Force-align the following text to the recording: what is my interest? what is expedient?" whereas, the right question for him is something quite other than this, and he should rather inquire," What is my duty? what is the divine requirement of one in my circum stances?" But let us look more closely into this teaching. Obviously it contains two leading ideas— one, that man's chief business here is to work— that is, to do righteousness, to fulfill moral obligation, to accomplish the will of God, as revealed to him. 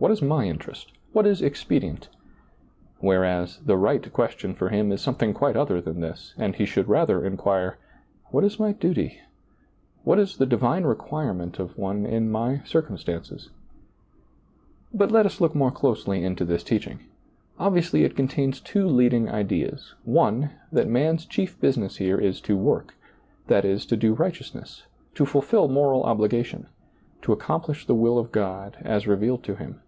what 0.00 0.12
is 0.12 0.22
my 0.22 0.44
interest? 0.46 0.92
what 1.12 1.26
is 1.26 1.42
expedient?" 1.42 2.08
whereas, 3.00 3.58
the 3.66 3.76
right 3.76 4.12
question 4.12 4.54
for 4.54 4.68
him 4.68 4.92
is 4.92 5.00
something 5.00 5.34
quite 5.34 5.56
other 5.56 5.80
than 5.80 5.98
this, 5.98 6.34
and 6.38 6.54
he 6.54 6.64
should 6.64 6.86
rather 6.86 7.26
inquire," 7.26 7.76
What 8.30 8.44
is 8.44 8.60
my 8.60 8.70
duty? 8.70 9.18
what 10.04 10.20
is 10.20 10.36
the 10.36 10.46
divine 10.46 10.84
requirement 10.84 11.58
of 11.58 11.76
one 11.76 12.06
in 12.06 12.30
my 12.30 12.62
circum 12.64 12.96
stances?" 12.96 13.50
But 14.94 15.10
let 15.10 15.26
us 15.26 15.40
look 15.40 15.56
more 15.56 15.72
closely 15.72 16.22
into 16.22 16.44
this 16.44 16.62
teaching. 16.62 17.00
Obviously 17.58 18.04
it 18.04 18.14
contains 18.14 18.60
two 18.60 18.86
leading 18.86 19.28
ideas— 19.28 19.96
one, 20.04 20.50
that 20.70 20.86
man's 20.88 21.26
chief 21.26 21.58
business 21.60 21.96
here 21.96 22.20
is 22.20 22.40
to 22.42 22.56
work— 22.56 22.94
that 23.48 23.64
is, 23.64 23.84
to 23.86 23.96
do 23.96 24.14
righteousness, 24.14 24.84
to 25.16 25.26
fulfill 25.26 25.66
moral 25.66 26.04
obligation, 26.04 26.68
to 27.22 27.32
accomplish 27.32 27.84
the 27.84 27.96
will 27.96 28.16
of 28.16 28.30
God, 28.30 28.76
as 28.82 29.08
revealed 29.08 29.42
to 29.42 29.56
him. 29.56 29.80